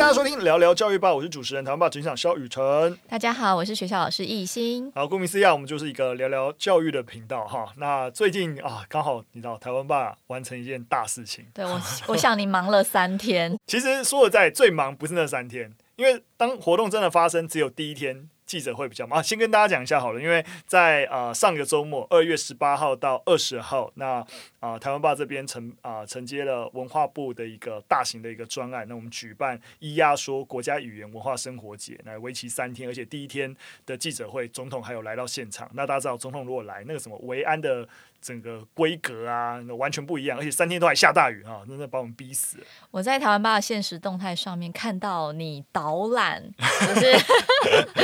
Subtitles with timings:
[0.00, 2.98] 大家收听聊聊教育吧，我是主持人台湾吧执行长肖雨辰。
[3.06, 4.90] 大家好，我是学校老师易欣。
[4.94, 7.70] 好，顾名思义，我们就是一个聊聊教育的频道哈。
[7.76, 11.44] 那最近啊，刚好你知道台湾爸完成一件大事情。
[11.52, 11.78] 对我，
[12.08, 13.54] 我想你忙了三天。
[13.68, 18.26] 其实说实在，最忙不是那三天，因为当活动真的发生，只有第一天。
[18.50, 24.14] 记者会比较忙，先跟大家讲一下好了，因为在呃上个周末，二月十八号到二十号，那
[24.58, 33.54] 啊、呃、台湾爸这边承啊承接了文化部的一个大型的一个专案，那我们举办咿呀说国家语言文化生活节，来为期三天，而且第一天
[33.86, 35.70] 的记者会，总统还有来到现场。
[35.74, 37.88] 那大家知道，总统如果来，那个什么维安的。
[38.22, 42.64] 整个规格啊，完全不一样，而且三天都还下大雨啊，真的把我们逼死了。
[42.90, 46.42] 我在台湾吧的现实动态上面看到你导览，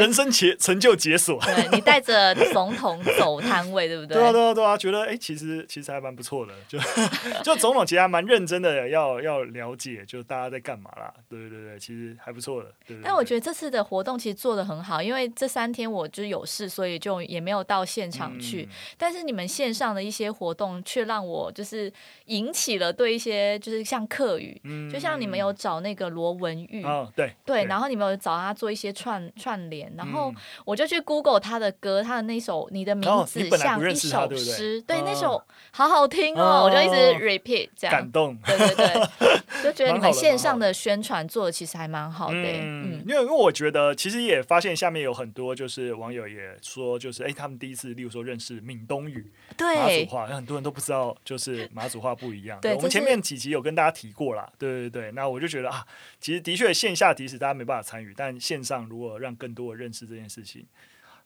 [0.00, 1.40] 人生解成就解锁。
[1.40, 4.16] 对，你带着总统走摊位，对不对？
[4.16, 6.78] 对啊，对啊，对啊，觉得哎，其实其实还蛮不错的，就
[7.44, 11.14] 就总统其实还蛮认真的，要要了解就大家在干嘛啦。
[11.28, 12.72] 对对对，其实还不错的。
[13.02, 19.20] 但我觉得这次的活动其实做的很好，因为这三天我就有事，所以就也没有到现场去，嗯、但是。
[19.20, 21.92] 你们线上的一些活动，却让我就是
[22.24, 30.32] 引起了对一些就是像客语，嗯、就像你们有找那个罗文玉，哦、对对，然后你们有找他做一些串串联，然后
[30.64, 49.30] 我就去 Google 他的歌，他的那首《你的名字像一首诗》，对，对，对，那首好好听哦，哦我就一直 repeat 这样，感动，对对对，就觉得你们线上的宣传做的其实还蛮好的，嗯，因为因为我觉得其实也发现下面有很多就是网友也说，就是哎，他们第一次，例如说认识闽东语。
[49.56, 52.58] 对马祖话，很多人都不知道，就是马祖话不一样。
[52.62, 54.50] 对，我们前面几集有跟大家提过啦。
[54.58, 55.84] 对对对，那我就觉得啊，
[56.20, 60.66] 其实的确线下即使大家没办法参与，但线上如果让更多人认识这件事情。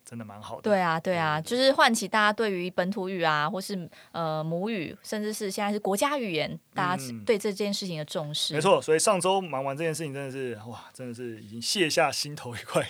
[0.07, 0.61] 真的蛮好的。
[0.61, 8.53] 对啊，对啊，就是唤起大家对于本土语啊，或是呃母语，甚至是现在是国家语言，大家对这件事情的重视。
[8.53, 12.87] 嗯、没错，所以上周忙完这件事情，真的是哇，真的是已经卸下心头一块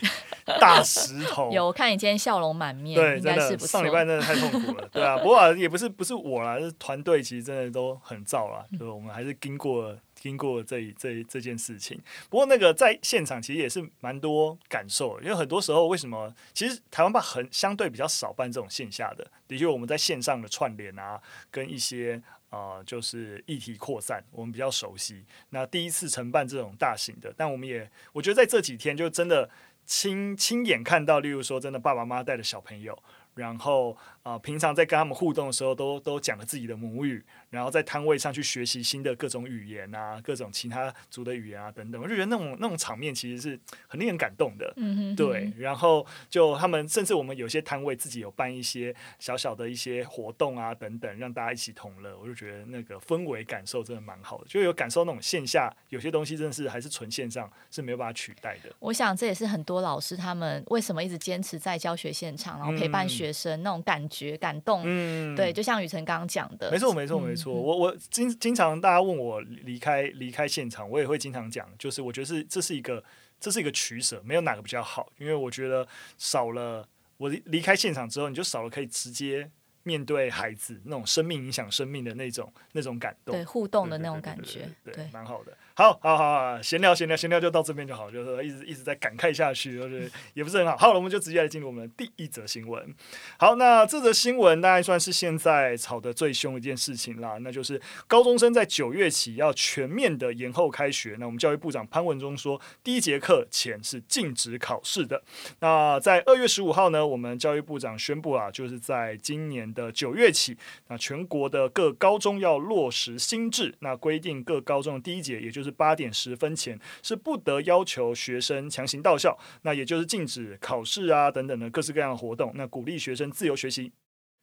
[0.58, 1.50] 大石头。
[1.54, 5.16] 有，我看你今天笑容满面，对，真的上礼拜真的太痛苦了，对啊。
[5.18, 9.96] 不过、啊、也不是不是我啦，是团队其实真的都很燥啦，就是我们还是经过。
[10.24, 21.20] 经过这这这件事情，不过那个在现场其实也是蛮多感受，因为很多时候为什么其实台湾吧很相对比较少办这种线下的，的确我们在线上的串联啊，
[21.50, 25.26] 跟一些呃就是议题扩散，我们比较熟悉。
[25.50, 29.50] 那第一次承办这种大型的，但我们也我觉得在这几天就真的
[29.84, 32.98] 亲亲眼看到，例如说真的爸爸妈妈带着小朋友。
[33.34, 44.72] 然后啊、呃，平常在跟他们互动的时候都，都都讲了自己的母语，然后在摊位上去学习新的各种语言啊，各种其他族的语言啊等等，我就觉得那种那种场面其实是很令人感动的。
[44.76, 45.16] 嗯哼哼。
[45.16, 58.74] 对，然后就他们甚至我们有些摊位自己有办一些小小的一些活动啊等等，让大家一起同乐，我就觉得那个氛围感受真的蛮好的，就有感受那种线下有些东西真的是还是纯线上是没有办法取代的。
[58.78, 63.24] 我想这也是很多老师他们为什么一直坚持在教学现场，然后陪伴学。
[63.24, 67.52] 学生那种感觉感动，嗯，对，就像雨辰刚刚讲的，没错，没错，没错。
[67.52, 73.02] 我我经经常大家问我离开离开现场，我也会经常讲，就是我觉得是这是一个
[73.40, 75.86] 这是一个取舍，没有哪个比较好，因为我觉得
[76.18, 79.50] 少了我离开现场之后，你就少了可以直接。
[79.86, 85.54] 面对孩子那种生命影响生命的那种那种感动，对互动的那种感觉，对，蛮好的。
[85.76, 90.76] 好，好，好，闲聊，闲聊，闲聊，就到这边就好，就是一直一直在感慨下去，就是也不是很好。
[90.76, 92.94] 好了，我们就直接来进入我们的第一则新闻。
[93.38, 101.16] 好，那这则新闻大概算是现在吵得最凶一件事情啦，那就是高中生在九月起要全面的延后开学。
[101.18, 105.20] 那我们教育部长潘文忠说，第一节课前是禁止考试的。
[105.58, 109.64] 那在二月十五号呢，我们教育部长宣布啊，就是在今年。
[109.74, 110.56] 的九月起，
[110.86, 123.92] 那全国的各高中要落实新制，那规定各高中的第一节，也就是八点十分前，是不得要求学生强行到校，那也就是禁止考试啊等等的各式各样的活动，那鼓励学生自由学习。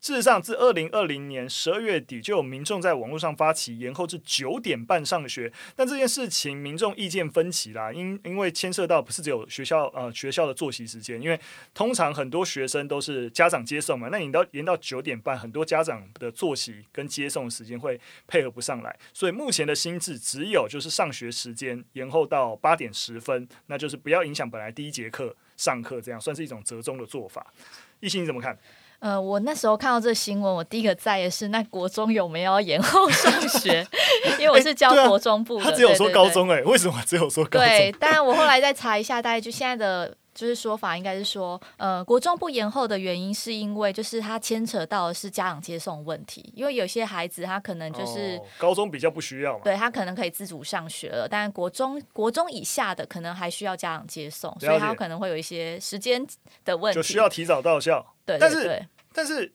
[0.02, 11.40] 事实上，自二零二零年十二月底就有民众在网络上发起延后至九点半上学，但这件事情民众意见分歧啦，因因为牵涉到不是只有学校呃学校的作息时间，因为
[11.76, 27.54] 通常很多学生都是家长接送嘛，那你到延到九点半，很多家长的作息跟接送时间会配合不上来，所以目前的心智只有就是上学时间延后到八点十分，那就是不要影响本来第一节课上课，这样算是一种折中的做法。
[28.00, 28.58] 易欣你怎么看？
[29.02, 33.86] 呃，我那时候看到这个新闻，我第一个在意的是那国中有没有要延后上学，
[34.40, 35.64] 因为我是教国中部的。
[35.64, 37.68] 欸啊、他只有说高中哎、欸，为什么只有说高中？
[37.68, 56.24] 对，当然我后来再查一下，大概就现在的就是说法应该是说，呃，国中不延后的原因是因为就是他牵扯到的是家长接送问题，因为有些孩子他可能就是、哦、高中比较不需要嘛，对他可能可以自主上学了，但国中国中以下的可能还需要家长接送，所以他可能会有一些时间
[56.64, 58.06] 的问题，就需要提早到校。
[58.40, 59.54] 但是但是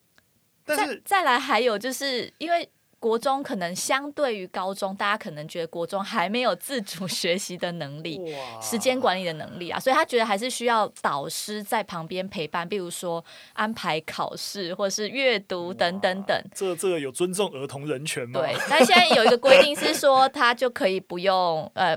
[0.65, 2.69] 但是再，再来还有就是因为。
[2.99, 8.19] 国中可能相对于高中，大家可能觉得国中还没有自主学习的能力、
[8.61, 16.45] 时间管理的能力啊，所以他觉得还是需要导师在旁边陪伴，比如说安排考试或者是阅读等等等。
[16.55, 18.41] 这这个有尊重儿童人权吗？
[18.41, 21.97] 对，但现在有一个规定是说，他就可以不用呃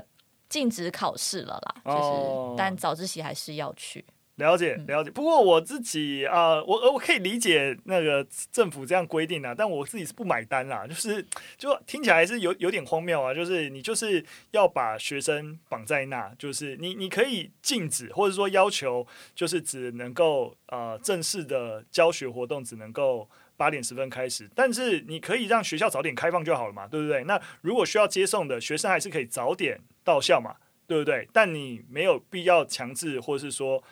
[0.50, 4.04] 禁止考试了啦，就是、哦、但早自习还是要去。
[4.40, 11.24] 了解了解，不过我自己啊、呃，我我可以理解那个政府这样规定啊，但我自己是不买单啦， 就是
[11.56, 27.22] 就听起来是有有点荒谬啊，就是你就是要把学生绑在那，就是你你可以禁止或者说要求，就是只能够呃正式的教学活动只能够八点十分开始，但是你可以让学校早点开放就好了嘛，对不对？
[27.24, 30.56] 那如果需要接送的学生还是可以早点到校嘛，
[30.86, 31.28] 对不对？
[31.32, 33.82] 但你没有必要强制或是说。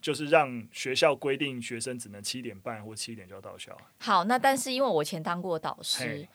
[0.00, 3.76] 就是让学校规定学生只能七点半或七点就要到校。
[3.98, 6.26] 好，那但是因为我以前当过导师，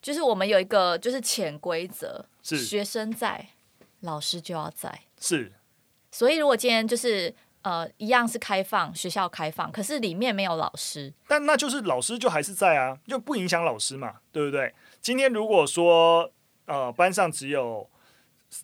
[0.00, 3.48] 就是我们有一个就是潜规则，是学生在，
[4.00, 5.02] 老师就要在。
[5.20, 5.52] 是，
[6.12, 14.72] 所以如果今天就是呃一样是开放学校开放，可是里面没有老师，但那就是老师就还是在啊，就不影响老师嘛，对不对？
[15.00, 16.30] 今天如果说
[16.66, 17.90] 呃班上只有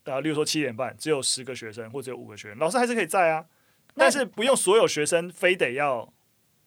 [0.04, 3.44] 呃，例如说七点半只有十个学生或者有五个学生，老师还是可以在啊。
[3.94, 6.12] 但是不用所有学生非得要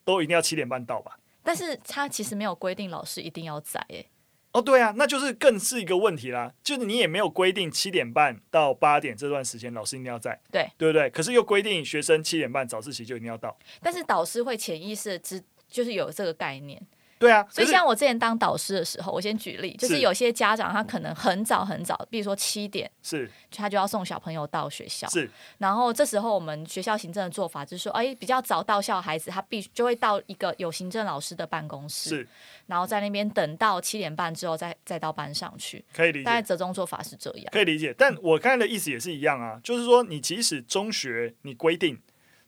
[0.04, 1.18] 都一定要七点半到吧？
[1.42, 4.06] 但是他其实没有规定老师一定要在诶。
[4.52, 6.52] 哦，对啊，那就是更是一个问题啦。
[6.64, 11.10] 就是你也没有规定七点半到八点这段时间老师一定要在，对对不对？
[11.10, 13.56] 可是又规定学生七点半早自习就一定要到。
[13.82, 16.80] 但是导师会潜意识知，就是有这个概念。
[17.18, 25.28] 对啊，所以像我之前当导师的时候，我先举例，就是有些家长他可能很早很早，比如说七点，是，他就要送小朋友到学校，是，
[25.58, 32.28] 然后这时候我们学校行政的做法就是说，哎，比较早到校的孩子，他必须就会到一个有行政老师的办公室，是，
[32.66, 36.24] 然后在那边等到七点半之后再再到班上去，可以理解。
[36.24, 37.92] 大概折中做法是这样，可以理解。
[37.98, 41.98] 但我刚才的意思也是一样啊，就是说你即使中学你规定，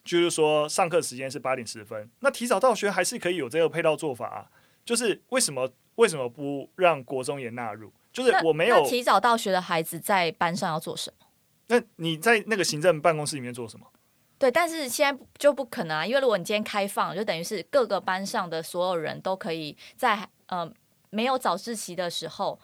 [0.05, 4.46] 就是说上课时间是八点十分，那提早到学还是可以有这个配套做法啊。
[4.85, 7.93] 就是为什么为什么不让国中也纳入？
[8.12, 11.27] 就是我没有提早到学的孩子在班上要做什么？
[11.69, 13.87] 那你在那个行政办公室里面做什么？
[14.37, 20.69] 对，但是现在就不可能啊，因为如果你今天开放，就等于是各个班上的所有人都可以在呃
[21.11, 22.59] 没有早自习的时候，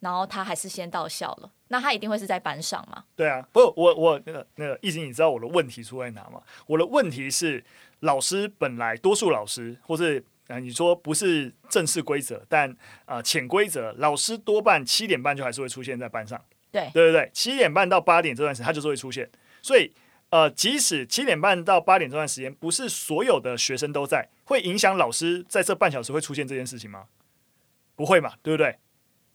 [0.00, 3.04] 然后他还是先到校了，那他一定会是在班上嘛？
[3.14, 6.42] 对啊，不，我我那个那个易经，你知道我的问题出在哪吗？
[6.66, 7.62] 我的问题是
[8.00, 10.24] 老师本来多数老师或是。
[10.48, 16.42] 啊，你说不是正式规则，但啊，潜规则，老师多半七点半就还是会出现在班上。
[16.72, 19.30] 对，对对对，七点半到八点这段时间，他就是会出现。
[19.62, 19.92] 所以，
[20.30, 27.04] 呃，即使七点半到八点这段时间，不是所有的学生都在，会影响老师在这半小时会出现这件事情吗？
[27.94, 28.78] 不会嘛，对不对？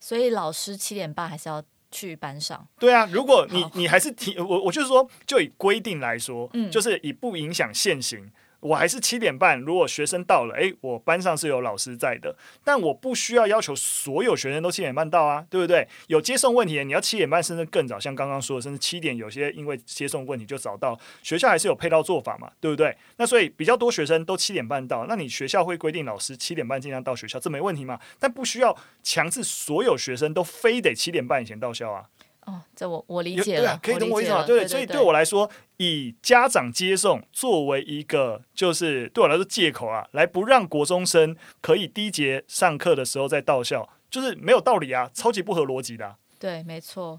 [0.00, 2.66] 所以老师七点半还是要去班上。
[2.78, 8.32] 对啊，如果你你还是提我，我就是说，就以规定来说，嗯，就是以不影响现行。
[8.64, 12.34] 我还是七点半，如果学生到了，诶，我班上是有老师在的，
[12.64, 15.86] 但我不需要要求所有学生都七点半到啊，对不对？
[16.06, 22.96] 有接送问题，你要七点半甚至更早，像刚刚说的，甚至七点，有些因为接送问题就早到，学校还是有配套做法嘛，对不对？
[23.18, 28.00] 那所以比较多学生都七点半到，那你学校会规定老师七点半尽量到学校，这没问题嘛？
[28.18, 32.06] 但不需要强制所有学生都非得七点半以前到校啊。
[32.46, 34.42] 哦，这我我理解了，啊、可以懂我意思吗？
[34.42, 46.16] 对，对，对，对，所以对我来说，以家长接送作为一个，就是对我来说借口啊，来不让国中生可以第一节上课的时候再到校，就是没有道理啊，超级不合逻辑的、啊。
[46.38, 47.18] 对，没错，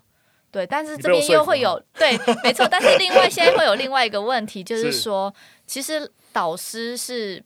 [0.51, 7.43] 对，但是这边又会有对，没错，但是另外现在会有另外一个问题，就是说，是其实导师是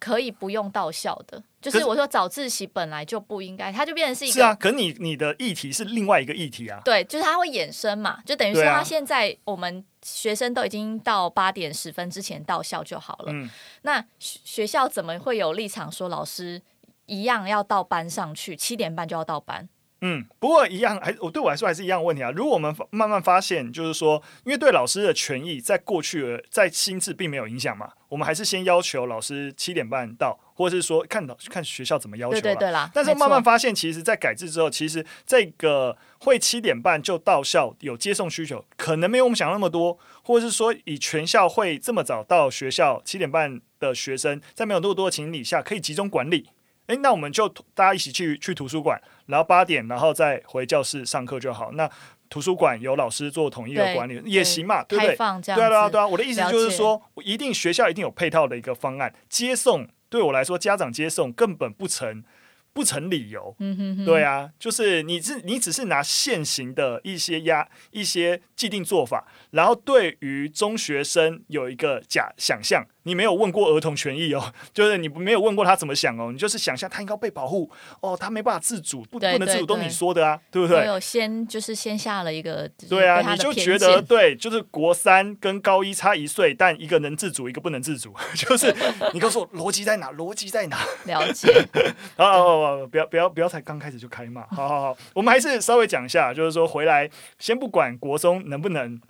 [0.00, 1.42] 可以不用到校的。
[1.70, 4.34] 就是我说早自习本来就不应该，它就变成是一个。
[4.34, 6.80] 是啊，可你你的议题是另外一个议题啊。
[6.84, 13.32] 对，就是它会衍生嘛，就等于说他现在我们学生都已经到八点十分之前到校就好了。
[13.32, 13.48] 嗯。
[13.82, 16.60] 那学校怎么会有立场说老师
[17.06, 19.66] 一样要到班上去，七点半就要到班？
[20.06, 22.30] 嗯，不过一样还我对我来说还是一样的问题啊。
[22.30, 32.90] 如果我们慢慢发现，就是说，因为对老师的权益在过去在新制并没有影响嘛，我们还是先要求老师七点半到，或者是说看到看学校怎么要求对对对啦。
[32.92, 46.50] 但是慢慢发现，其实，在改制之后，其实这个会七点半就到校有接送需求，可能没有我们想那么多，或者是说以全校会这么早到学校七点半的学生，在没有那么多的情理下，可以集中管理。
[46.88, 51.72] 诶，那我们就大家一起去去图书馆，然后八点，然后再回教室上课就好。
[51.72, 51.88] 那
[52.28, 55.16] 图书馆有老师做统一的管理也行嘛，对不对？
[55.16, 56.06] 对啊，对啊，对啊。
[56.06, 62.24] 我的意思就是说，我一定学校一定有配套的一个方案，接送对我来说，家长接送根本不成
[62.72, 63.54] 不成理由。
[63.60, 64.04] 嗯哼哼。
[64.04, 72.84] 对啊，就是你是你只是拿现行的一些压一些既定做法，然后对于中学生有一个假想象。
[73.04, 77.70] 你没有问过儿童权益哦， 就是你没有问过他怎么想哦，你就是想象他应该被保护
[78.00, 80.86] 哦，他没办法自主，不不能自主，都你说的啊，对不对？
[80.86, 88.74] 有先就是先下了一个对啊，你就觉得对，就是国三跟高一差一岁，但一个能自主，一个不能自主， 就是
[89.12, 90.12] 你告诉我逻辑在哪？
[90.12, 90.78] 逻辑在哪？
[91.04, 91.52] 了解。
[92.16, 97.08] 好好好好，不要不要不要才刚开始就开骂，好好好，我们还是稍微讲一下，就是说回来
[97.38, 99.00] 先不管国中能不能。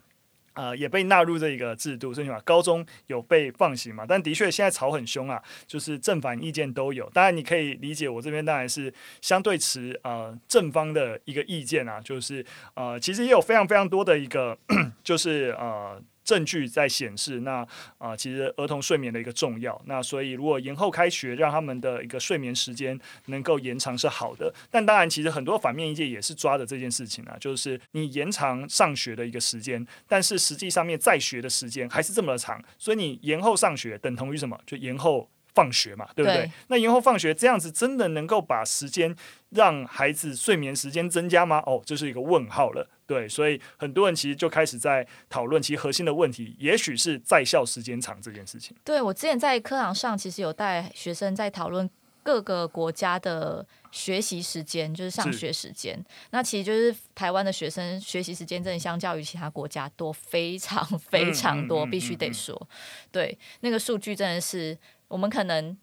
[0.55, 4.05] 呃，也被纳入这一个制度，所以嘛高中有被放行嘛。
[4.09, 7.09] 但的确现在吵很凶啊，就是正反意见都有。
[7.11, 12.45] 当然你可以理解，我这边当然是相对持呃正方的一个意见啊，就是
[12.75, 14.57] 呃其实也有非常非常多的一个
[15.05, 16.03] 就是呃。
[16.25, 17.67] 证据在显示，那
[17.99, 19.81] 啊、其实儿童睡眠的一个重要。
[19.85, 24.53] 那所以，如果延后开学，让他们的一个睡眠时间能够延长是好的。
[24.71, 32.63] 但当然，其实很多反面意见也是抓的这件事情啊，就是你延长上学的一个时间，但是实际上面在学的时间还是这么的长。
[32.79, 34.59] 所以你延后上学等同于什么？
[34.65, 36.43] 就延后放学嘛，对不对？
[36.43, 36.51] 对。
[36.69, 39.15] 那延后放学这样子，真的能够把时间
[39.51, 41.63] 让孩子睡眠时间增加吗？
[41.67, 42.89] 哦，这是一个问号了。
[43.07, 48.75] 对，所以很多人其实就开始在讨论，其实核心的问题，也许是在校时间长这件事情。
[48.83, 51.89] 对，我之前在课堂上，其实有带学生在讨论
[52.23, 56.03] 各个国家的学习时间，就是上学时间。
[56.31, 62.69] 那其实就是台湾的学生学习时间，真的相较于其他国家多非常非常多，嗯嗯嗯嗯嗯、必须得说，
[63.13, 64.75] 对，那个数据真的是
[65.09, 65.77] 我们可能。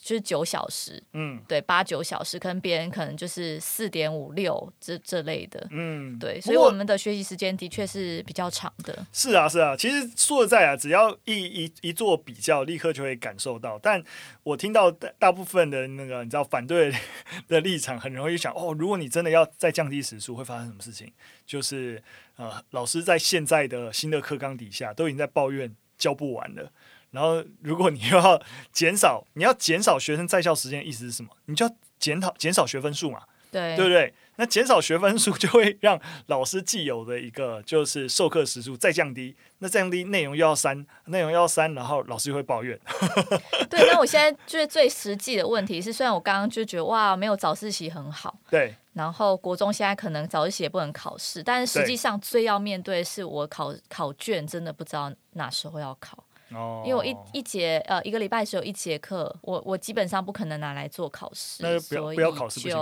[0.00, 9.06] 就是九小时，嗯，对，八九小时，可能别人可能就是四点五六这这类的，嗯，对，所以我们的学习时间的确是比较长的。
[9.12, 13.78] 是啊，是啊，其实说实在啊，只要一一一做比较，立刻就会感受到。
[13.78, 14.02] 但
[14.42, 16.92] 我听到大部分的那个你知道反对
[17.46, 21.12] 的立场，很容易想哦，如果你真的要再降低时数，会发生什么事情？
[21.46, 22.02] 就是
[22.36, 26.72] 呃，老师在现在的新的课纲底下，都已经在抱怨教不完了。
[27.12, 28.42] 然后，如果你又要
[28.72, 31.30] 减少，你要减少学生在校时间，意思是什么？
[31.44, 34.12] 你就要减少减少学分数嘛，对对不对？
[34.36, 42.76] 那减少学分数就会让老师既有的一个就是授课时数再降低，那降低内容又要删，内容又要删，然后老师就会抱怨。
[43.68, 56.21] 对，那我现在就是最实际的问题是，虽然我刚刚就觉得哇，没有早自习很好，对，然后国中现在可能早自习也不能考试，但是实际上最要面对的是我考考卷真的不知道哪时候要考。
[56.84, 62.76] 因为我一一节呃一个礼拜只有一节课，我我基本上不可能拿来做考试，那就不要，不要考试，就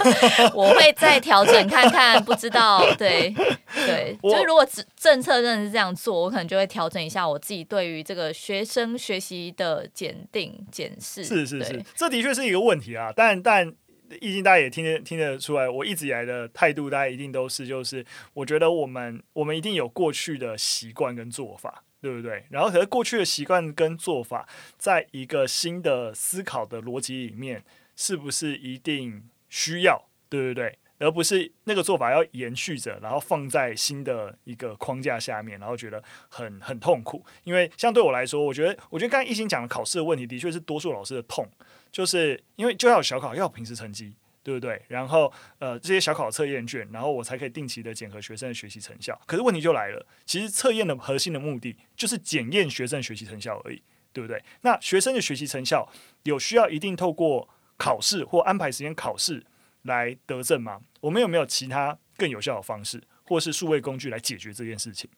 [0.54, 3.34] 我会再调整看看，不知道对
[3.74, 11.24] 对，就是如果政策真的是这样做，我可能就会调整一下我自己对于这个学生学习的检定检视。
[11.24, 13.72] 是是是，这的确是一个问题啊，但但
[14.08, 21.84] 毕竟大家也听得听得出来，我一直以来的态度，大家一定都是就是，我觉得我们我们一定有过去的习惯跟做法。
[22.00, 22.44] 对不对？
[22.50, 27.64] 然后，可是过去的习惯跟做法，在一个新的思考的逻辑里面，
[27.96, 30.08] 是不是一定需要？
[30.28, 30.78] 对不对？
[31.00, 37.24] 而不是那个做法要延续着，然后放在新的一个框架下面，然后觉得很很痛苦。
[37.44, 41.48] 因为像对我来说，我觉得，我觉得刚才一心讲的考试的问题，的确是多数老师的痛，
[41.92, 44.12] 就是因为就要小考，要平时成绩。
[44.48, 44.80] 对不对？
[44.88, 49.20] 然后呃，这些小考测验卷，然后我才可以定期的检核学生的学习成效。
[49.26, 54.42] 可是问题就来了，其实测验的核心的目的就是检验学生学习成效而已，对不对？
[54.62, 55.86] 那学生的学习成效
[56.22, 59.44] 有需要一定透过考试或安排时间考试
[59.82, 60.80] 来得证吗？
[61.02, 65.10] 我们有没有其他更有效的方式，或是数位工具来解决这件事情？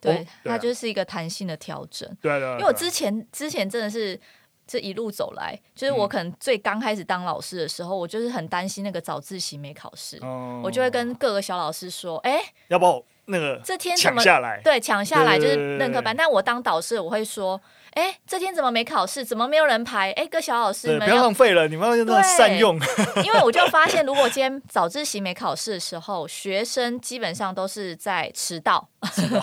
[0.00, 2.08] 对，它就是一个弹性的调整。
[2.22, 4.18] 对，对对，因为我之前之前真的是。
[4.68, 14.60] 这一路走来，就是我可能最刚开始当老师的时候，嗯、我就是很担心那个早自习没考试，哦、我就会跟各个小老师说：“哎，要不那个这天怎么下来？
[14.62, 16.14] 对，抢下来就是任课班。
[16.14, 17.60] 但我当导师，我会说：
[17.92, 19.24] 哎，这天怎么没考试？
[19.24, 20.12] 怎么没有人排？
[20.12, 22.78] 哎，各小老师，不要浪费了，你们要那善用。
[23.24, 28.86] 因为我就发现，如果今天早自习没考试的时候，学生基本上都是在迟到，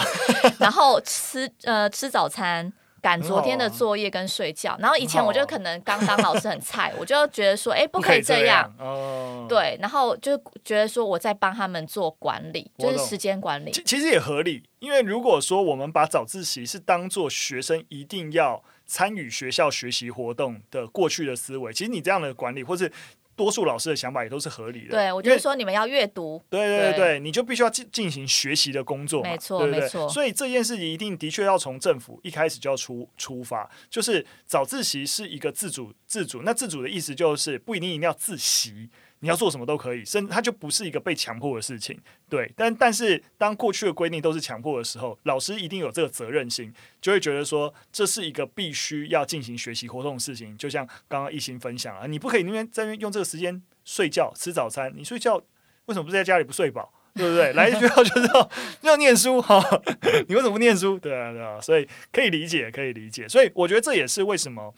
[0.60, 2.72] 然后吃呃吃早餐。”
[3.06, 13.72] 赶昨天的作业跟睡觉，然后以前我就可能刚当老师很菜，我就觉得说，哎，不可以这样，哦，对，然后就觉得说我在帮他们做管理，就是时间管理。
[13.72, 22.92] 其实也合理，因为如果说我们把早自习是当做学生一定要参与学校学习活动的过去的思维，其实你这样的管理或是。
[23.36, 24.92] 多数老师的想法也都是合理的。
[24.92, 26.42] 对，我就说你们要阅读。
[26.50, 29.30] 对对对你就必须要进进行学习的工作嘛。
[29.30, 30.10] 没错，对对对，没错。
[30.10, 36.42] 所以这件事情一定的确要从政府一开始就要出出发，就是早自习是一个自主自主。
[36.44, 38.90] 那自主的意思就是不一定一定要自习。
[39.26, 42.54] 你要做什么都可以，甚至它就不是一个被强迫的事情，对。
[42.56, 50.56] 但但是当过去的规定都是强迫的时候，老师一定有这个责任心，就会觉得说这是一个必须要进行学习活动的事情。
[50.60, 55.42] 就像刚刚一心分享啊，你不可以那边在用这个时间睡觉吃早餐，你睡觉
[55.88, 56.94] 为什么不在家里不睡饱？
[57.16, 57.52] 对不对？
[57.54, 58.52] 来学校就是要
[58.82, 59.60] 要念书哈，
[60.30, 61.00] 你为什么不念书？
[61.00, 64.72] 对啊对啊，所以可以理解可以理解，所以我觉得这也是为什么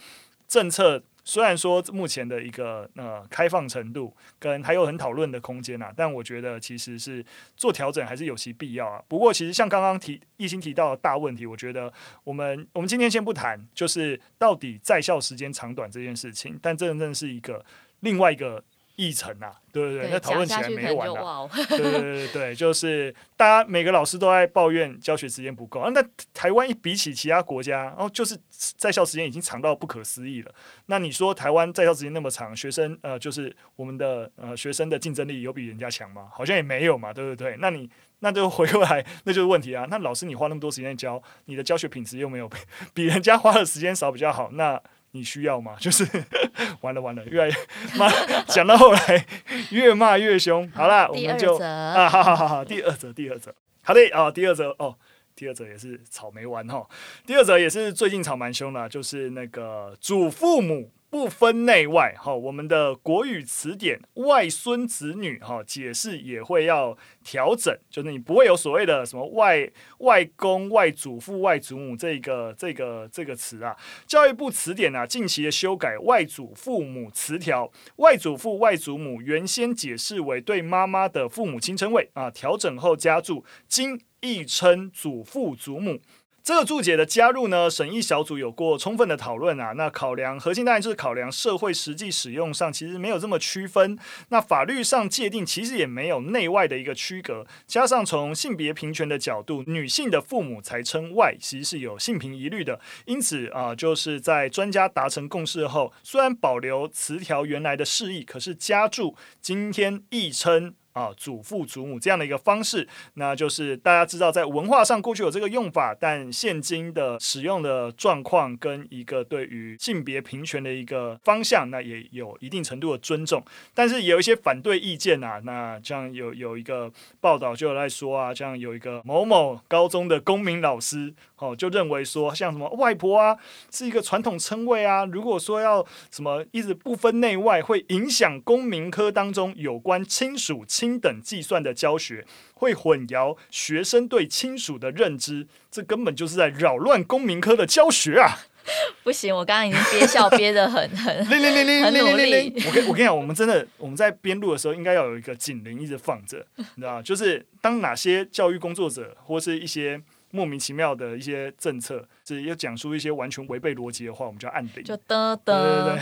[0.47, 1.03] 政策。
[1.27, 7.23] 虽然说目前的一个呃开放程度跟还有很讨论的空间啊，但我觉得其实是
[7.57, 9.03] 做调整还是有其必要啊。
[9.09, 11.91] 不过其实像刚刚提一心提到的大问题，我觉得
[12.23, 17.65] 我们我们今天先不谈，就是到底在校时间长短这件事情，但这真正是一个
[17.99, 18.63] 另外一个。
[18.97, 25.91] 议程啊，对对对，那讨论起来没完的，哦、对对对对，就是大家每个老师都在抱怨教学时间不够啊。
[25.93, 28.35] 那台湾一比起其他国家，然后就是
[28.75, 30.51] 在校时间已经长到不可思议了。
[30.87, 36.27] 那你说台湾在校时间那么长，学生呃，就是我们的呃学生的竞争力有比人家强吗？
[36.33, 37.55] 好像也没有嘛，对不对？
[37.59, 37.87] 那你
[38.21, 39.85] 那就回过来，那就是问题啊。
[39.91, 42.49] 那老师你花那么多时间教，你的教学品质又没有
[42.95, 44.81] 比人家花的时间少比较好，那。
[45.11, 45.75] 你需要吗？
[45.81, 46.05] 就是
[46.81, 47.53] 完了完了，越来越
[47.97, 48.09] 骂，
[48.47, 49.25] 讲到后来
[49.71, 50.69] 越骂越凶。
[50.71, 54.95] 好了，我们就啊，好好好好，第二则第二则，好的啊，第二则哦，
[55.35, 56.87] 第二则也是吵没完哈，
[57.25, 60.91] 第二则也是最近吵蛮凶的，就是那个祖父母。
[61.09, 73.73] 不分内外，哈，我们的国语词典外孙子女，哈，解释也会要调整，就是你不会有所谓的什么外外公、外祖父、外祖母这个这个这个词啊。
[74.05, 86.01] 教育部词典啊，近期的修改外祖父母词条，外祖父、外祖母原先解释为对妈妈的父母亲称谓啊，调整后加注今亦称祖父祖母。
[86.47, 89.73] 这个注解的加入呢，审议小组有过充分的讨论啊。
[89.73, 93.99] 那考量核心当然就是考量社会实际使用上，其实没有这么区分。
[94.29, 97.45] 那法律上界定其实也没有内外的一个区隔。
[97.65, 102.79] 加上从性别平权的角度，女性的父母才称外，其实是有性平疑虑的。
[103.03, 110.75] 因此啊，就是在专家达成共识后，虽然保留词条原来的释义，可是加注今天亦称。
[110.97, 123.43] 啊，祖父祖母这样的一个方式，那就是大家知道，在文化上过去有这个用法，但现今的使用的状况跟一个对于性别平权的一个方向，那也有一定程度的尊重。
[123.75, 133.37] 但是有一些反对意见啊，那这样有有一个报道就有在说啊，这样有一个某某高中的公民老师，哦，就认为说，像什么外婆啊，
[133.69, 140.86] 是一个传统称谓啊，如果说要什么一直不分内外，会影响公民科当中有关亲属亲。
[140.87, 148.39] 亲等计算的教学会混淆学生对亲属的认知，这根本就是在扰乱公民科的教学啊！
[149.03, 152.53] 不行，我刚刚已经憋笑憋得很 很很努力。
[152.65, 157.01] 我跟我跟你讲，我们真的我们在编录的时候，应该要有一个警铃一直放着，你知道吗？
[157.01, 160.01] 就是当哪些教育工作者或是一些。
[160.31, 164.83] 莫名其妙的一些政策，是要讲述一些完全违背逻辑的话，我们就要按顶。
[164.83, 165.97] 就噔噔，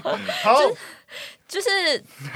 [0.42, 0.60] 好，
[1.48, 1.68] 就是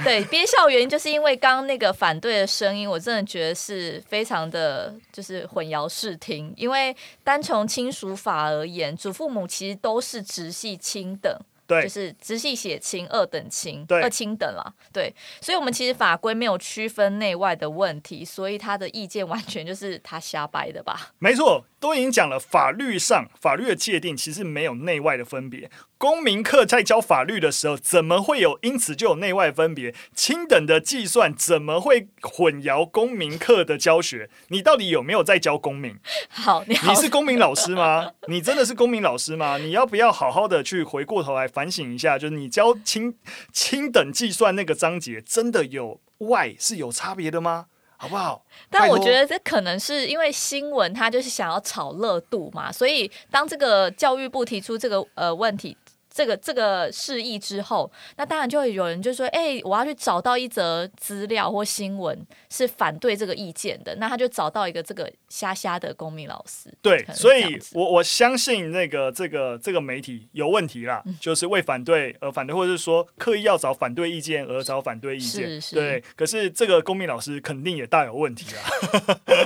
[0.03, 6.53] 对憋笑原因，就是因为刚刚那个反对的声音，我真的觉得是非常的，就是混淆视听。
[6.57, 11.33] 因为单从亲属法而言，祖父母其实都是直系亲等。
[11.67, 14.73] 对，就是直系血亲二等亲，二亲等啦。
[14.93, 21.13] 对，所以，我们其实法规没有区分内外的问题，所以他的意见完全就是他瞎掰的吧？
[21.19, 29.95] 没错，都已经讲了，法律上法律的界定其实没有内外的分别，公民课在教法律的时候，怎么会有因此就有内外分别？
[30.13, 34.29] 轻等的计算怎么会混淆公民课的教学？
[34.49, 35.97] 你到底有没有在教公民？
[36.29, 38.11] 好，你好，你是公民老师吗？
[38.27, 39.57] 你真的是公民老师吗？
[39.57, 42.19] 你要不要好好的去回过头来反省一下？
[42.19, 43.15] 就是你教轻
[43.53, 47.67] 轻等计算那个章节，真的有外是有差别的吗？
[47.97, 48.45] 好不好？
[48.69, 55.75] 但我觉得这可能是因为新闻，它就是想要炒热度嘛，所以当这个教育部提出这个呃问题。
[56.15, 62.17] 这个这个示意之后，那当然就会有人就说：“哎，我要去找到一则资料或新闻
[62.49, 66.73] 是反对这个意见的。”那他就找到一个这个瞎瞎的公民老师。
[66.81, 75.43] 对，所以我我相信那个这个这个媒体有问题啦，嗯、 就是为反对而反对，或者是说刻意要找反对意见而找反对意见。
[75.43, 75.75] 是是。
[75.75, 78.63] 对，可是这个公民老师肯定也大有问题啊！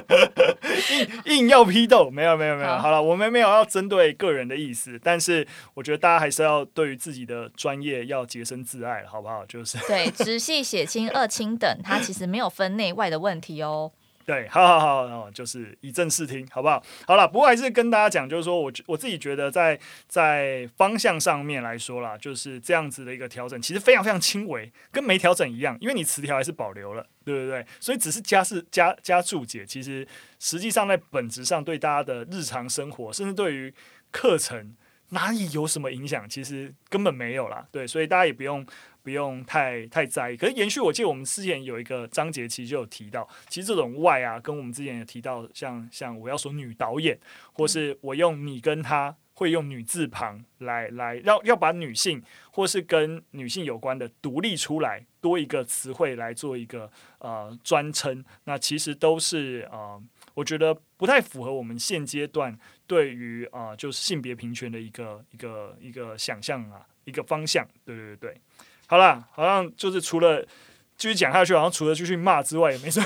[1.26, 2.78] 硬硬要批斗，没有没有没有。
[2.78, 6.59] 好了，我们没有要针对个人的意思，但是我觉得大家还是要。
[6.66, 9.46] 对于自己的专业要洁身自爱了，好不好？
[9.46, 13.92] 就是对，直系血亲、二亲等，它其实没有分内外的问题哦。
[14.26, 16.84] 对，好好好，好，就是以正视听，好不好？
[17.08, 27.66] 好了，不过还是跟大家讲，就是说我我自己觉得在，在在方向上面来说啦，就是这样子的一个调整，其实非常非常轻微，跟没调整一样，因为你词条还是保留了，对不对？
[27.80, 30.08] 所以只是加是加加注解，其实
[30.40, 33.74] 实际上在本质上对大家的日常生活，甚至对于
[34.12, 34.76] 课程。
[35.10, 36.28] 哪里有什么影响？
[36.30, 38.66] 其实根本没有啦，对，所以大家也不用
[39.02, 40.38] 不用太太在意。
[40.38, 47.20] 可是延续，我记得我们之前有一个章节，其实就有提到，其实这种外啊，跟我们之前也提到像，像我要说女导演，
[47.54, 60.02] 或是我用你跟他会用女字旁来来，要要把女性或是跟女性有关的独立出来，多一个词汇来做一个呃专称，那其实都是呃。
[60.40, 67.68] 我觉得不太符合我们现阶段对于啊、呃，就是性别平权的一个一个一个想象啊，一个方向。
[67.86, 68.42] 对对对，
[68.88, 70.42] 好啦，好像就是除了
[70.96, 73.06] 继续讲下去，好像除了继续骂之外，也没什么。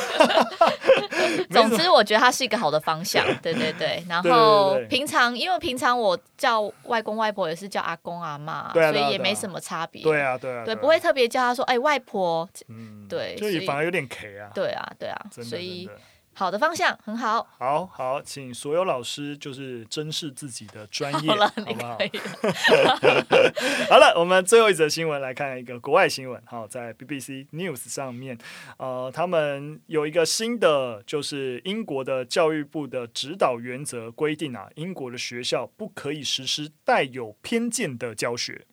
[1.50, 3.26] 总之，我觉得它是一个好的方向。
[3.42, 10.04] 对对对，然后平常因为平常我叫外公外婆也是叫阿公阿妈，啊、所以也没什么差别。
[10.04, 14.52] 对啊对啊，对，不会特别叫他说哎外婆，嗯，对，所以反而有点 K 啊。
[14.54, 15.90] 对啊对啊，所以。
[16.36, 21.98] 好的方向很好，好好，请所有老师就是珍视自己的专业， 好，不好？
[23.90, 26.42] 好了，我们最后一则新闻来看一个国外新闻。
[26.46, 28.38] 好，在 BBC News 上面，
[28.78, 38.66] 呃，他们有一个新的，就是英国的教育部的指导原则规定啊，英国的学校不可以实施带有偏见的教学。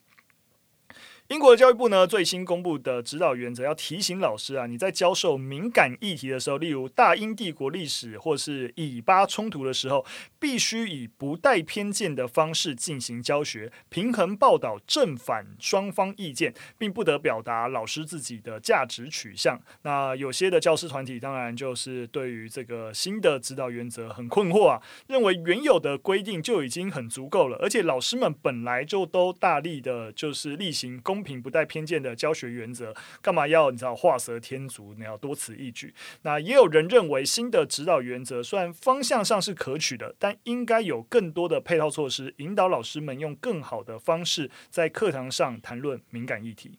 [1.30, 10.04] 英国的教育部呢，最新公布的指导原则，要提醒老师啊，你在教授敏感议题的时候，例如大英帝国历史或是以巴冲突的时候，
[10.40, 19.56] 必须以不带偏见的方式进行教学，平衡报道正反双方意见，并不得表达老师自己的价值取向。
[19.82, 31.19] 那有些的教师团体当然就是对于这个新的指导原则很困惑啊，认为原有的规定就已经很足够了，而且老师们本来就都大力的就是例行公。
[31.20, 34.94] 公平不带偏见的教学原则，干嘛要你知道画蛇添足？
[34.94, 35.94] 你要多此一举。
[36.22, 46.78] 那也有人认为，新的指导原则虽然方向上是可取的，但应该有更多的配套措施，引导老师们用更好的方式在课堂上谈论敏感议题。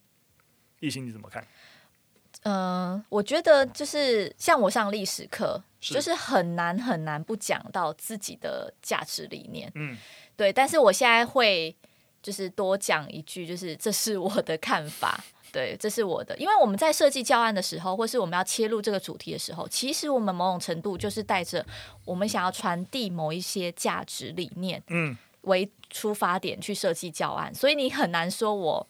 [0.79, 1.45] 艺兴，你怎么看？
[2.41, 9.71] 嗯、呃，我觉得就是像我上历史课，是就是很难很难不讲到自己的价值理念。
[9.75, 9.95] 嗯，
[10.35, 10.51] 对。
[10.51, 11.75] 但是我现在会。
[12.21, 15.19] 就是多讲一句，就是这是我的看法，
[15.51, 16.37] 对，这是我的。
[16.37, 21.65] 因为我们在设计教案的时候，或是我们要切入这个主题的时候，其实我们某种程度就是带着
[22.05, 28.87] 我们想要传递某一些价值理念，嗯，为出发点去设计教案，所以你很难说我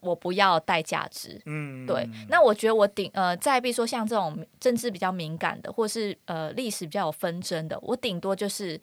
[0.00, 2.08] 我不要带价值，嗯，对。
[2.28, 8.80] 那我觉得我顶呃，再比如说像这种政治比较敏感的，或是呃历史比较有纷争的，我顶多就是。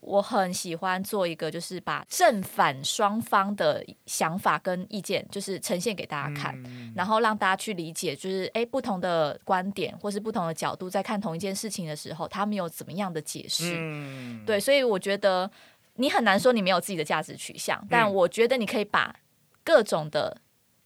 [0.00, 13.74] 我很喜欢做一个，就是把正反双方的想法跟意见，就是呈现给大家看，嗯、然后让大家去理解，就是诶不同的观点或是不同的角度，在看同一件事情的时候，他们有怎么样的解释？
[13.76, 15.50] 嗯、对，所以我觉得
[15.96, 19.14] 你很难说你没有自己的价值取向，但我觉得你可以把
[19.62, 20.40] 各种的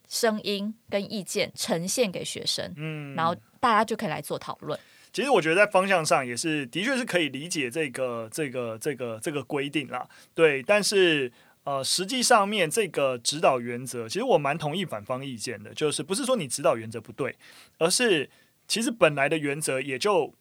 [0.08, 4.78] 声音跟意见呈现给学生，嗯、然后大家就可以来做讨论。
[5.14, 10.06] 其实我觉得在方向上也是，的确是可以理解这个这个这个这个规定啦。
[10.34, 11.30] 对，但是
[11.62, 17.36] 呃，实际上面这个指导原则，其实我蛮同意反方意见的，就是不是说你指导原则不对，
[17.78, 18.28] 而是
[18.66, 20.34] 其实本来的原则也就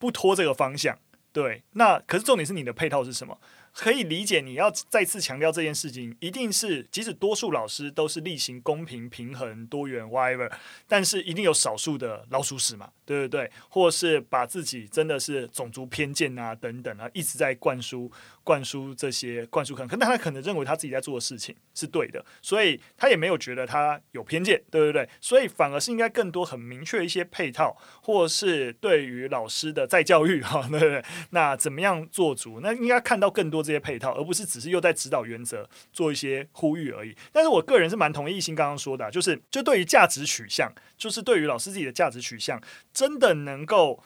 [0.00, 0.98] 不拖这个方向。
[1.32, 3.38] 对，那可是重点是你的配套是什么？
[3.72, 10.50] 可以理解你要再次强调这件事情，一定是即使多数老师都是例行公平、平衡、多元，whatever，
[10.88, 13.50] 但是一定有少数的老鼠屎嘛，对不对？
[13.68, 18.10] 或是把自己真的是种族偏见啊等等啊，一直在灌输、
[18.42, 25.08] 灌输这些灌输可能，可他可能认为他自己在做的事情是对的，所以他也没有觉得他有偏见，对不对？
[25.20, 31.04] 所以反而是应该更多很明确一些配套，或是对于老师的再教育哈，对不对？
[31.30, 32.60] 那怎么样做足？
[32.60, 37.14] 那应该看到更多这些配套，而不是只是又在指导原则做一些呼吁而已。
[37.32, 42.60] 但是我个人是蛮同意一心刚刚说的，就是就对于价值取向，就是对于老师自己的价值取向，
[42.92, 44.02] 真的能够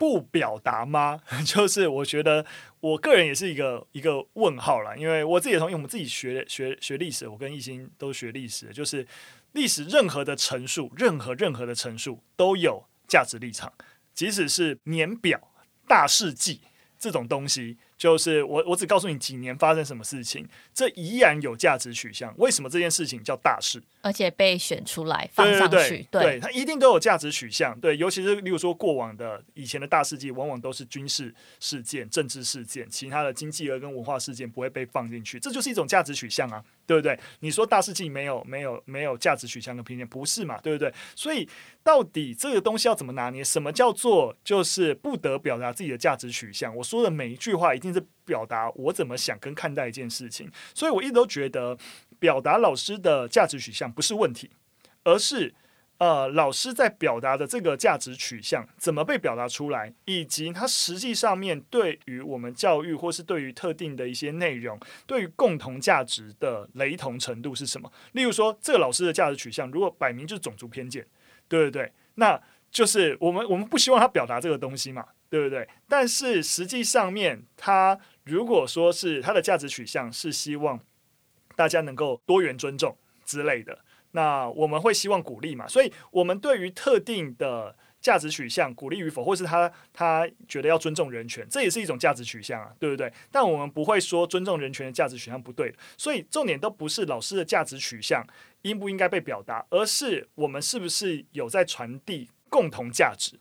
[0.00, 1.20] 不表达吗？
[1.44, 2.46] 就是我觉得
[2.80, 9.06] 我个人也是一个一个问号啦，因为我自己也同意，我们自己学学学历史，我跟艺兴都学历史，就是
[9.52, 13.70] 历史任何的陈述，任何任何的陈述都有价值立场，
[14.14, 15.38] 即使是年表、
[15.86, 16.62] 大事记
[16.98, 17.76] 这种东西。
[18.00, 22.34] 就是我，我只告诉你几年发生什么事情，这依然有价值取向。
[22.38, 23.78] 为什么这件事情叫大事？
[24.00, 27.78] 而且被选出来放上去，对，它一定都有价值取向。
[27.78, 37.20] 对，尤其是例如说过往的以前的大事记，往往都是军事事件、政治事件，其他的经济跟文化事件不会被放进去，这就是一种价值取向啊，对不对？
[37.40, 40.58] 你说大事记没有没有没有价值取向跟偏见，不是嘛？
[40.62, 40.90] 对不对？
[41.14, 41.46] 所以
[41.84, 43.44] 到底这个东西要怎么拿捏？
[43.44, 46.74] 什么叫做就是不得表达自己的价值取向？
[46.74, 48.04] 我说的每一句话一定是。
[48.26, 51.76] 表达我怎么想跟看待一件事情，所以我一直都觉得
[52.20, 54.48] 表达老师的价值取向不是问题，
[55.02, 55.52] 而是
[55.98, 67.90] 呃老师在表达的这个价值取向怎么被表达出来，以及他实际上面对于我们教育或是对于特定的一些内容，对于共同价值的雷同程度是什么？
[68.12, 71.04] 例如说，这个老师的价值取向如果摆明就是种族偏见，
[71.48, 71.90] 对不对？
[72.14, 75.68] 那就是我们我们不希望他表达这个东西嘛，对不对？
[75.88, 77.98] 但是实际上面他。
[78.24, 80.78] 如果说是他的价值取向是希望
[81.56, 83.76] 大家能够多元尊重之类的，
[84.12, 85.66] 那我们会希望鼓励嘛？
[85.66, 93.12] 所以，我们对于特定的价值取向鼓励与否，或是他他觉得要尊重人权，这也是一种价值取向啊，对不对？
[93.32, 98.24] 但我们不会说尊重人权的价值取向不对，所以重点都不是老师的价值取向
[98.62, 103.40] 应不应该被表达，而是我们是不是有在传递共同价值。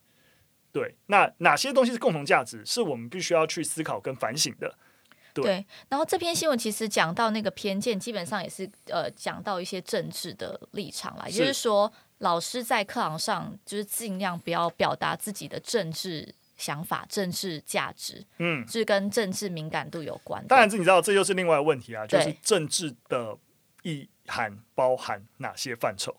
[0.71, 4.77] 对，那哪些东西是共同价值，是我们必须要去思考跟反省的。
[5.33, 20.45] 对，对，然后这篇新闻其实讲到那个偏见，基本上也是呃讲到一些政治的立场啦，也就是说老师在课堂上就是尽量不要表达自己的政治想法、政治价值，嗯，是跟政治敏感度有关。
[20.47, 23.35] 当然，这你知道，这又是另外一个问题啊，就是政治的
[23.83, 26.15] 意涵包含哪些范畴？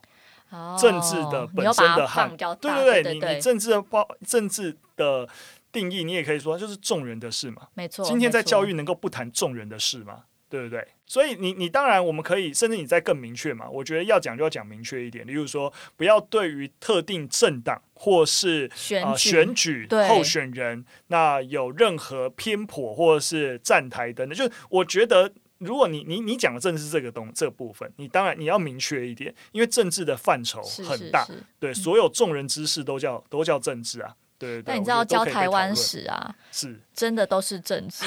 [0.78, 5.28] 政治的本身的汉，对对对，你你政治的包政治的
[5.70, 7.68] 定义，你也可以说就是众人的事嘛。
[7.74, 10.24] 没错，今天在教育能够不谈众人的事吗？
[10.48, 10.84] 对不对？
[11.06, 13.70] 所以你你当然我们可以，甚至你再更明确嘛。
[13.70, 25.32] 我觉得要讲就要讲明确一点，例如说不要对于特定政党或是选举、呃、选举候选人那有任何偏颇或者是站台等等，就是我觉得。
[25.60, 31.44] 如果你你你讲的政治这个东这个部分，你当然你要明确一点，因为政治的范畴很大，是是是。
[31.58, 34.16] 对，所有众人之事都叫都叫政治啊。
[34.40, 38.06] 对，但你知道教台湾史啊，是真的都是政治。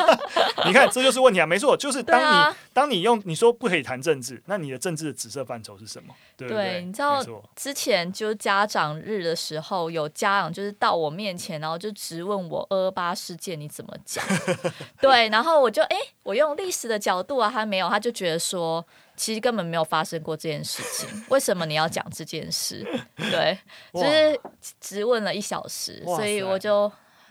[0.64, 1.44] 你看，这就是问题啊！
[1.44, 6.14] 没错，就是当你、啊、当你用你说不可以谈政治，那你的政治的紫色范畴是什么？
[6.34, 7.22] 对，对，对，你知道
[7.54, 14.24] 之前就家长日的时候，有家长就是到我面前，然后就直问我二二八事件你怎么讲？
[14.98, 18.82] 对，然后我就哎、欸，我用历史的角度啊，他没有，他就觉得说。
[19.16, 22.86] 其实根本没有发生过这件事情， 为什么你要讲这件事？
[23.16, 23.58] 对，
[23.92, 24.40] 就是
[24.80, 26.90] 只问了一小时，所以我就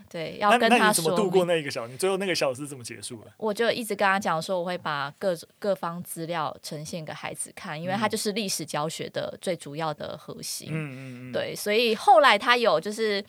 [0.10, 1.04] 对要跟他说。
[1.04, 1.92] 怎么度过那一个小时？
[1.92, 3.32] 你最后那个小时怎么结束了？
[3.38, 10.70] 我就一直跟他讲说，我会把各各方资料呈现给孩子看，因为他就是历史教学的最主要的核心。
[10.72, 11.32] 嗯嗯嗯。
[11.32, 13.24] 对，所以后来他有就是。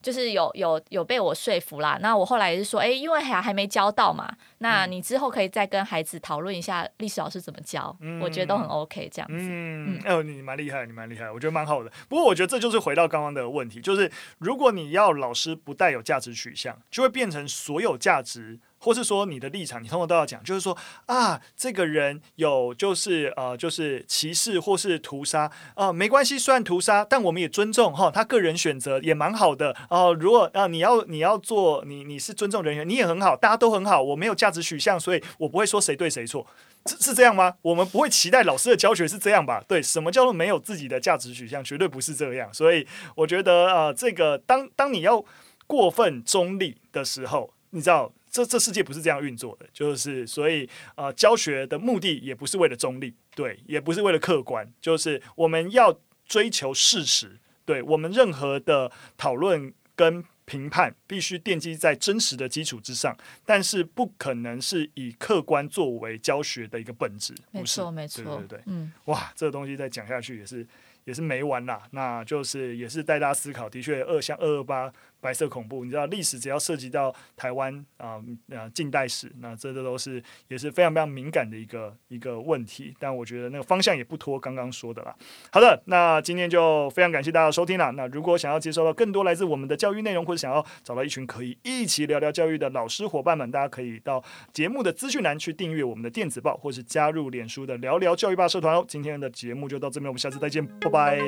[0.00, 9.36] 就是有有有被我说服啦，那我后来也是说，哎、欸，因为还还没教到嘛，那你之后可以再跟孩子讨论一下历史老师怎么教，嗯、我觉得都很 OK 这样子。
[9.38, 11.90] 嗯，哎呦，你蛮厉害，你蛮厉害，我觉得蛮好的。
[12.08, 18.58] 不过我觉得这就是回到刚刚的问题，就是如果你要老师不带有价值取向，就会变成所有价值。
[18.78, 36.46] 或是说你的立场，你通常都要讲，就是说啊，这个人有就是呃，就是歧视或是屠杀啊、没关系，虽然屠杀，但我们也尊重哈，他个人选择也蛮好的哦、如果啊、你要你要做你你是尊重人员，你也很好，大家都很好，我没有价值取向，所以我不会说谁对谁错，
[36.86, 37.54] 是是这样吗？
[37.62, 39.62] 我们不会期待老师的教学是这样吧？
[39.66, 41.62] 对，什么叫做没有自己的价值取向？
[41.64, 42.52] 绝对不是这样。
[42.52, 42.86] 所以
[43.16, 45.24] 我觉得、呃，这个当当你要
[45.66, 48.12] 过分中立的时候，你知道。
[48.38, 70.64] 这这世界不是这样运作的，就是所以呃，教学的目的也不是为了中立，对，也不是为了客观，就是我们要追求事实，对，我们任何的讨论跟评判必须奠基在真实的基础之上，但是不可能是以客观作为教学的一个本质，没错，没错，对对对，嗯，哇，这个东西再讲下去也是
[71.04, 74.92] 也是没完啦，那就是也是带大家思考，的确二像二二八。
[75.20, 82.94] 白色恐怖，你知道历史只要涉及到台湾啊啊近代史，那这这都是也是非常非常敏感的一个一个问题。
[82.98, 85.14] 但我觉得那个方向也不脱刚刚说的啦。
[85.50, 87.90] 好的，那今天就非常感谢大家的收听了。
[87.92, 98.84] 那如果想要接收到更多来自我们的教育内容，或者想要找到一群可以一起聊聊教育的老师伙伴们，大家可以到节目的资讯栏去订阅我们的电子报，或是加入脸书的聊聊教育吧社团哦。
[98.86, 101.20] 今天的节目就到这边，我们下次再见，拜拜，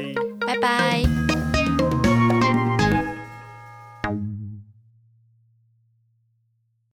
[0.47, 1.30] 拜拜。